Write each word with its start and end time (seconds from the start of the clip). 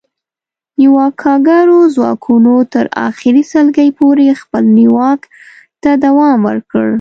نیواکګرو 0.79 1.79
ځواکونو 1.95 2.55
تر 2.73 2.85
اخري 3.07 3.43
سلګۍ 3.51 3.89
پورې 3.99 4.25
خپل 4.41 4.63
نیواک 4.77 5.21
ته 5.81 5.91
دوام 6.05 6.39
ورکړ 6.49 6.87